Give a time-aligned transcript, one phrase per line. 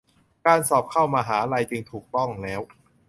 [0.45, 2.61] การสอบเข้ามหาลัยจึงถูกต้องแล้ว